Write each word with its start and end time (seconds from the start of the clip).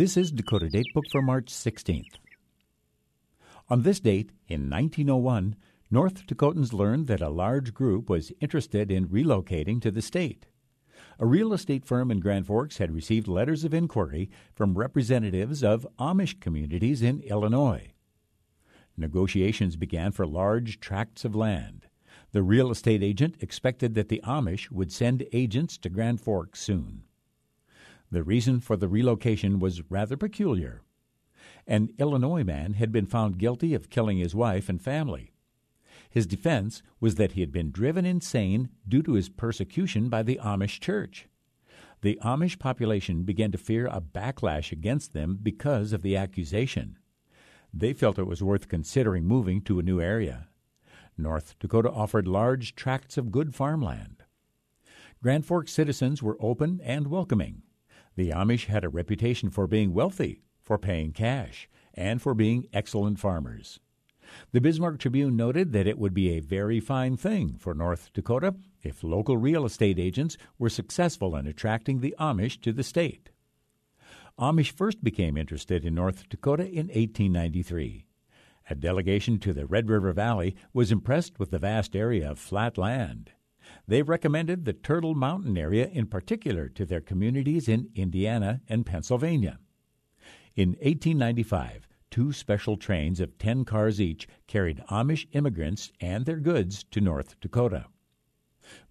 This 0.00 0.16
is 0.16 0.32
Dakota 0.32 0.70
Datebook 0.70 1.10
for 1.12 1.20
March 1.20 1.52
16th. 1.52 2.14
On 3.68 3.82
this 3.82 4.00
date, 4.00 4.30
in 4.48 4.70
1901, 4.70 5.56
North 5.90 6.26
Dakotans 6.26 6.72
learned 6.72 7.06
that 7.08 7.20
a 7.20 7.28
large 7.28 7.74
group 7.74 8.08
was 8.08 8.32
interested 8.40 8.90
in 8.90 9.10
relocating 9.10 9.78
to 9.82 9.90
the 9.90 10.00
state. 10.00 10.46
A 11.18 11.26
real 11.26 11.52
estate 11.52 11.84
firm 11.84 12.10
in 12.10 12.18
Grand 12.18 12.46
Forks 12.46 12.78
had 12.78 12.94
received 12.94 13.28
letters 13.28 13.62
of 13.62 13.74
inquiry 13.74 14.30
from 14.54 14.78
representatives 14.78 15.62
of 15.62 15.86
Amish 15.98 16.40
communities 16.40 17.02
in 17.02 17.20
Illinois. 17.20 17.92
Negotiations 18.96 19.76
began 19.76 20.12
for 20.12 20.26
large 20.26 20.80
tracts 20.80 21.26
of 21.26 21.34
land. 21.36 21.88
The 22.32 22.42
real 22.42 22.70
estate 22.70 23.02
agent 23.02 23.36
expected 23.40 23.92
that 23.96 24.08
the 24.08 24.22
Amish 24.24 24.70
would 24.70 24.92
send 24.92 25.26
agents 25.34 25.76
to 25.76 25.90
Grand 25.90 26.22
Forks 26.22 26.60
soon. 26.60 27.02
The 28.10 28.22
reason 28.24 28.60
for 28.60 28.76
the 28.76 28.88
relocation 28.88 29.60
was 29.60 29.88
rather 29.88 30.16
peculiar. 30.16 30.82
An 31.66 31.90
Illinois 31.98 32.42
man 32.42 32.74
had 32.74 32.90
been 32.90 33.06
found 33.06 33.38
guilty 33.38 33.74
of 33.74 33.90
killing 33.90 34.18
his 34.18 34.34
wife 34.34 34.68
and 34.68 34.82
family. 34.82 35.32
His 36.10 36.26
defense 36.26 36.82
was 36.98 37.14
that 37.14 37.32
he 37.32 37.40
had 37.40 37.52
been 37.52 37.70
driven 37.70 38.04
insane 38.04 38.70
due 38.88 39.02
to 39.04 39.12
his 39.12 39.28
persecution 39.28 40.08
by 40.08 40.24
the 40.24 40.40
Amish 40.42 40.80
church. 40.80 41.28
The 42.02 42.18
Amish 42.24 42.58
population 42.58 43.22
began 43.22 43.52
to 43.52 43.58
fear 43.58 43.86
a 43.86 44.00
backlash 44.00 44.72
against 44.72 45.12
them 45.12 45.38
because 45.40 45.92
of 45.92 46.02
the 46.02 46.16
accusation. 46.16 46.98
They 47.72 47.92
felt 47.92 48.18
it 48.18 48.26
was 48.26 48.42
worth 48.42 48.68
considering 48.68 49.24
moving 49.24 49.60
to 49.62 49.78
a 49.78 49.84
new 49.84 50.00
area. 50.00 50.48
North 51.16 51.56
Dakota 51.60 51.90
offered 51.90 52.26
large 52.26 52.74
tracts 52.74 53.16
of 53.16 53.30
good 53.30 53.54
farmland. 53.54 54.24
Grand 55.22 55.44
Forks 55.44 55.72
citizens 55.72 56.22
were 56.22 56.38
open 56.40 56.80
and 56.82 57.08
welcoming. 57.08 57.62
The 58.16 58.30
Amish 58.30 58.66
had 58.66 58.84
a 58.84 58.88
reputation 58.88 59.50
for 59.50 59.66
being 59.66 59.92
wealthy, 59.92 60.42
for 60.60 60.78
paying 60.78 61.12
cash, 61.12 61.68
and 61.94 62.20
for 62.20 62.34
being 62.34 62.66
excellent 62.72 63.18
farmers. 63.18 63.80
The 64.52 64.60
Bismarck 64.60 64.98
Tribune 64.98 65.36
noted 65.36 65.72
that 65.72 65.86
it 65.86 65.98
would 65.98 66.14
be 66.14 66.30
a 66.30 66.40
very 66.40 66.80
fine 66.80 67.16
thing 67.16 67.56
for 67.58 67.74
North 67.74 68.12
Dakota 68.12 68.54
if 68.82 69.02
local 69.02 69.36
real 69.36 69.64
estate 69.64 69.98
agents 69.98 70.36
were 70.58 70.68
successful 70.68 71.34
in 71.36 71.46
attracting 71.46 72.00
the 72.00 72.14
Amish 72.18 72.60
to 72.62 72.72
the 72.72 72.84
state. 72.84 73.30
Amish 74.38 74.70
first 74.70 75.02
became 75.02 75.36
interested 75.36 75.84
in 75.84 75.94
North 75.94 76.28
Dakota 76.28 76.64
in 76.64 76.86
1893. 76.86 78.06
A 78.70 78.74
delegation 78.74 79.38
to 79.40 79.52
the 79.52 79.66
Red 79.66 79.88
River 79.90 80.12
Valley 80.12 80.54
was 80.72 80.92
impressed 80.92 81.38
with 81.38 81.50
the 81.50 81.58
vast 81.58 81.96
area 81.96 82.30
of 82.30 82.38
flat 82.38 82.78
land. 82.78 83.32
They 83.86 84.02
recommended 84.02 84.64
the 84.64 84.72
Turtle 84.72 85.14
Mountain 85.14 85.56
area 85.58 85.88
in 85.88 86.06
particular 86.06 86.68
to 86.68 86.84
their 86.84 87.00
communities 87.00 87.68
in 87.68 87.90
Indiana 87.94 88.60
and 88.68 88.86
Pennsylvania. 88.86 89.58
In 90.56 90.70
1895, 90.70 91.86
two 92.10 92.32
special 92.32 92.76
trains 92.76 93.20
of 93.20 93.38
10 93.38 93.64
cars 93.64 94.00
each 94.00 94.28
carried 94.46 94.82
Amish 94.90 95.26
immigrants 95.32 95.92
and 96.00 96.26
their 96.26 96.40
goods 96.40 96.84
to 96.90 97.00
North 97.00 97.38
Dakota. 97.40 97.86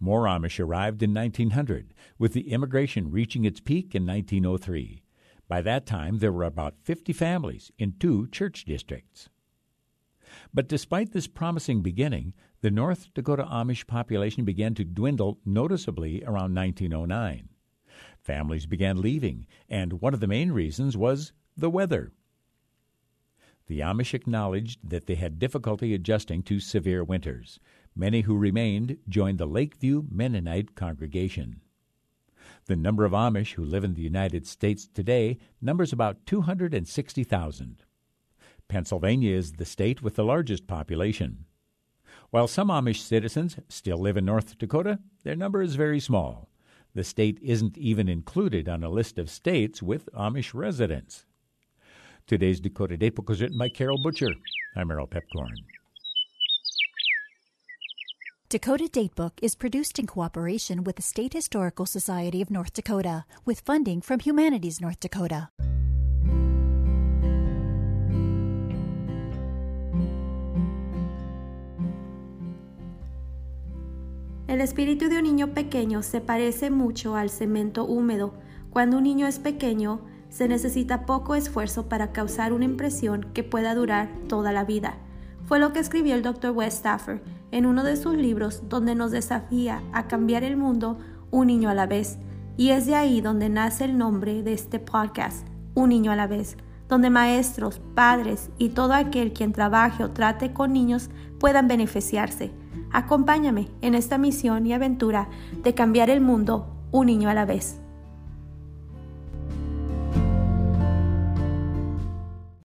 More 0.00 0.24
Amish 0.24 0.58
arrived 0.58 1.02
in 1.02 1.14
1900, 1.14 1.94
with 2.18 2.32
the 2.32 2.50
immigration 2.50 3.10
reaching 3.10 3.44
its 3.44 3.60
peak 3.60 3.94
in 3.94 4.06
1903. 4.06 5.02
By 5.46 5.62
that 5.62 5.86
time, 5.86 6.18
there 6.18 6.32
were 6.32 6.44
about 6.44 6.80
50 6.82 7.12
families 7.12 7.70
in 7.78 7.94
two 7.98 8.28
church 8.28 8.64
districts. 8.64 9.28
But 10.52 10.68
despite 10.68 11.12
this 11.12 11.26
promising 11.26 11.82
beginning, 11.82 12.34
the 12.60 12.70
North 12.70 13.12
Dakota 13.14 13.44
Amish 13.44 13.86
population 13.86 14.44
began 14.44 14.74
to 14.74 14.84
dwindle 14.84 15.38
noticeably 15.44 16.22
around 16.24 16.54
1909. 16.54 17.48
Families 18.18 18.66
began 18.66 19.00
leaving, 19.00 19.46
and 19.68 19.94
one 19.94 20.14
of 20.14 20.20
the 20.20 20.26
main 20.26 20.52
reasons 20.52 20.96
was 20.96 21.32
the 21.56 21.70
weather. 21.70 22.12
The 23.66 23.80
Amish 23.80 24.14
acknowledged 24.14 24.78
that 24.82 25.06
they 25.06 25.14
had 25.14 25.38
difficulty 25.38 25.94
adjusting 25.94 26.42
to 26.44 26.58
severe 26.58 27.04
winters. 27.04 27.60
Many 27.94 28.22
who 28.22 28.36
remained 28.36 28.98
joined 29.08 29.38
the 29.38 29.46
Lakeview 29.46 30.04
Mennonite 30.10 30.74
congregation. 30.74 31.60
The 32.66 32.76
number 32.76 33.04
of 33.04 33.12
Amish 33.12 33.54
who 33.54 33.64
live 33.64 33.84
in 33.84 33.94
the 33.94 34.02
United 34.02 34.46
States 34.46 34.86
today 34.86 35.38
numbers 35.60 35.92
about 35.92 36.24
260,000. 36.26 37.84
Pennsylvania 38.68 39.34
is 39.34 39.52
the 39.52 39.64
state 39.64 40.02
with 40.02 40.14
the 40.16 40.24
largest 40.24 40.66
population. 40.66 41.46
While 42.30 42.48
some 42.48 42.68
Amish 42.68 43.00
citizens 43.00 43.56
still 43.68 43.96
live 43.98 44.18
in 44.18 44.26
North 44.26 44.58
Dakota, 44.58 44.98
their 45.24 45.36
number 45.36 45.62
is 45.62 45.74
very 45.74 46.00
small. 46.00 46.50
The 46.94 47.04
state 47.04 47.38
isn't 47.42 47.78
even 47.78 48.08
included 48.08 48.68
on 48.68 48.84
a 48.84 48.90
list 48.90 49.18
of 49.18 49.30
states 49.30 49.82
with 49.82 50.12
Amish 50.12 50.52
residents. 50.52 51.24
Today's 52.26 52.60
Dakota 52.60 52.98
Datebook 52.98 53.28
was 53.28 53.40
written 53.40 53.58
by 53.58 53.70
Carol 53.70 54.02
Butcher. 54.02 54.34
I'm 54.76 54.88
Merrill 54.88 55.06
Piepkorn. 55.06 55.54
Dakota 58.50 58.88
Datebook 58.90 59.32
is 59.40 59.54
produced 59.54 59.98
in 59.98 60.06
cooperation 60.06 60.84
with 60.84 60.96
the 60.96 61.02
State 61.02 61.32
Historical 61.32 61.86
Society 61.86 62.42
of 62.42 62.50
North 62.50 62.74
Dakota 62.74 63.24
with 63.46 63.60
funding 63.60 64.02
from 64.02 64.20
Humanities 64.20 64.80
North 64.80 65.00
Dakota. 65.00 65.48
El 74.48 74.62
espíritu 74.62 75.10
de 75.10 75.18
un 75.18 75.24
niño 75.24 75.48
pequeño 75.48 76.02
se 76.02 76.22
parece 76.22 76.70
mucho 76.70 77.16
al 77.16 77.28
cemento 77.28 77.84
húmedo. 77.84 78.32
Cuando 78.70 78.96
un 78.96 79.02
niño 79.02 79.26
es 79.26 79.38
pequeño, 79.38 80.00
se 80.30 80.48
necesita 80.48 81.04
poco 81.04 81.34
esfuerzo 81.34 81.90
para 81.90 82.12
causar 82.12 82.54
una 82.54 82.64
impresión 82.64 83.26
que 83.34 83.44
pueda 83.44 83.74
durar 83.74 84.08
toda 84.26 84.50
la 84.50 84.64
vida. 84.64 84.96
Fue 85.44 85.58
lo 85.58 85.74
que 85.74 85.80
escribió 85.80 86.14
el 86.14 86.22
Dr. 86.22 86.52
West 86.52 86.78
Stafford 86.78 87.20
en 87.50 87.66
uno 87.66 87.84
de 87.84 87.98
sus 87.98 88.16
libros 88.16 88.62
donde 88.70 88.94
nos 88.94 89.10
desafía 89.10 89.82
a 89.92 90.08
cambiar 90.08 90.44
el 90.44 90.56
mundo 90.56 90.98
un 91.30 91.48
niño 91.48 91.68
a 91.68 91.74
la 91.74 91.84
vez. 91.84 92.16
Y 92.56 92.70
es 92.70 92.86
de 92.86 92.94
ahí 92.94 93.20
donde 93.20 93.50
nace 93.50 93.84
el 93.84 93.98
nombre 93.98 94.42
de 94.42 94.54
este 94.54 94.78
podcast, 94.78 95.46
Un 95.74 95.90
niño 95.90 96.10
a 96.10 96.16
la 96.16 96.26
vez, 96.26 96.56
donde 96.88 97.10
maestros, 97.10 97.82
padres 97.94 98.48
y 98.56 98.70
todo 98.70 98.94
aquel 98.94 99.34
quien 99.34 99.52
trabaje 99.52 100.04
o 100.04 100.10
trate 100.10 100.54
con 100.54 100.72
niños 100.72 101.10
puedan 101.38 101.68
beneficiarse. 101.68 102.50
Acompáñame 102.92 103.68
en 103.80 103.94
esta 103.94 104.18
misión 104.18 104.66
y 104.66 104.72
aventura 104.72 105.28
de 105.62 105.74
cambiar 105.74 106.10
el 106.10 106.20
mundo 106.20 106.74
un 106.90 107.06
niño 107.06 107.28
a 107.28 107.34
la 107.34 107.44
vez. 107.44 107.80